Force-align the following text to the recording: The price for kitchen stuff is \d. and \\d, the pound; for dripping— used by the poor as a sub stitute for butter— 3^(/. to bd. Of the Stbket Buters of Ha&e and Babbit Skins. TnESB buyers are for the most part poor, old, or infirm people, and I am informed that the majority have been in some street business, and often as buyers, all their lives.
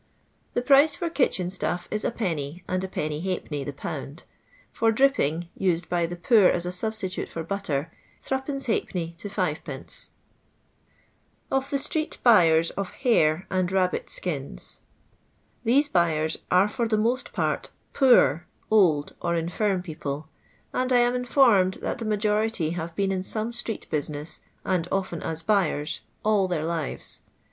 The 0.55 0.63
price 0.63 0.95
for 0.95 1.11
kitchen 1.11 1.51
stuff 1.51 1.87
is 1.91 2.01
\d. 2.01 2.63
and 2.67 2.81
\\d, 2.81 2.87
the 3.63 3.71
pound; 3.77 4.23
for 4.71 4.91
dripping— 4.91 5.47
used 5.55 5.89
by 5.89 6.07
the 6.07 6.15
poor 6.15 6.45
as 6.47 6.65
a 6.65 6.71
sub 6.71 6.93
stitute 6.93 7.29
for 7.29 7.43
butter— 7.43 7.93
3^(/. 8.25 9.15
to 9.17 9.29
bd. 9.29 10.09
Of 11.51 11.69
the 11.69 11.77
Stbket 11.77 12.17
Buters 12.23 12.71
of 12.71 12.91
Ha&e 13.03 13.43
and 13.51 13.69
Babbit 13.69 14.09
Skins. 14.09 14.81
TnESB 15.63 15.91
buyers 15.91 16.39
are 16.49 16.67
for 16.67 16.87
the 16.87 16.97
most 16.97 17.31
part 17.31 17.69
poor, 17.93 18.47
old, 18.71 19.13
or 19.21 19.35
infirm 19.35 19.83
people, 19.83 20.27
and 20.73 20.91
I 20.91 20.97
am 20.97 21.13
informed 21.13 21.75
that 21.75 21.99
the 21.99 22.05
majority 22.09 22.71
have 22.71 22.95
been 22.95 23.11
in 23.11 23.21
some 23.21 23.53
street 23.53 23.87
business, 23.91 24.41
and 24.65 24.87
often 24.91 25.21
as 25.21 25.43
buyers, 25.43 26.01
all 26.25 26.47
their 26.47 26.65
lives. 26.65 27.21